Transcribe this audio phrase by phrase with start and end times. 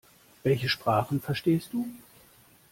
[0.41, 1.85] Welche Sprachen verstehst du?